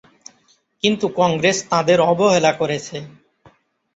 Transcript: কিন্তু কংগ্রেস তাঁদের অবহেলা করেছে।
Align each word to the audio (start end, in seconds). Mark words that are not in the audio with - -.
কিন্তু 0.83 1.05
কংগ্রেস 1.19 1.57
তাঁদের 1.71 1.99
অবহেলা 2.11 2.51
করেছে। 2.53 2.97